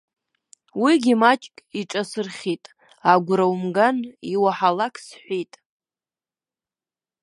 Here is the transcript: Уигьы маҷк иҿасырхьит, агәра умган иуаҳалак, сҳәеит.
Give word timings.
Уигьы 0.81 1.13
маҷк 1.21 1.55
иҿасырхьит, 1.79 2.63
агәра 3.11 3.45
умган 3.53 3.97
иуаҳалак, 4.33 4.95
сҳәеит. 5.05 5.53